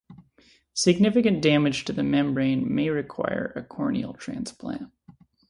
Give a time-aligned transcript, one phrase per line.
[0.73, 4.91] Significant damage to the membrane may require a corneal transplant.